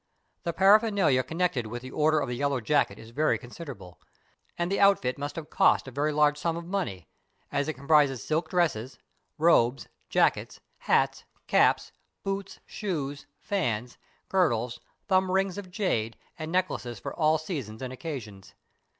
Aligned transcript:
The 0.41 0.51
paraphernalia 0.53 1.21
connected 1.21 1.67
with 1.67 1.83
the 1.83 1.91
order 1.91 2.21
of 2.21 2.27
the 2.27 2.35
Yellow 2.35 2.59
Jacket 2.59 2.97
is 2.97 3.11
very 3.11 3.37
considerable, 3.37 4.01
and 4.57 4.71
the 4.71 4.79
outfit 4.79 5.19
must 5.19 5.35
have 5.35 5.51
cost 5.51 5.87
a 5.87 5.91
very 5.91 6.11
large 6.11 6.39
sum 6.39 6.57
of 6.57 6.65
money, 6.65 7.07
as 7.51 7.67
it 7.67 7.73
comprises 7.75 8.23
silk 8.23 8.49
202 8.49 8.57
RECEIVING 8.57 8.73
THE 8.73 8.81
YELLOW 8.81 8.97
JACKET 8.97 9.37
dresses, 9.37 9.37
robes, 9.37 9.87
jackets, 10.09 10.59
hats, 10.79 11.23
caps, 11.45 11.91
boots, 12.23 12.59
shoes, 12.65 13.27
fans, 13.41 13.99
girdles, 14.27 14.79
thumb 15.07 15.29
rings 15.29 15.59
of 15.59 15.69
jade, 15.69 16.17
and 16.39 16.51
necklaces 16.51 16.97
for 16.97 17.13
all 17.13 17.37
sea 17.37 17.61
sons 17.61 17.83
and 17.83 17.93
occasions. 17.93 18.55